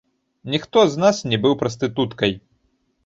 [0.53, 2.33] Ніхто з нас не быў прастытуткай!